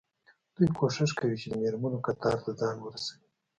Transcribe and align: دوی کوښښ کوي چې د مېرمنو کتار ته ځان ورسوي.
دوی 0.55 0.67
کوښښ 0.77 1.11
کوي 1.19 1.35
چې 1.41 1.47
د 1.51 1.53
مېرمنو 1.61 1.99
کتار 2.07 2.37
ته 2.43 2.51
ځان 2.59 2.75
ورسوي. 2.81 3.25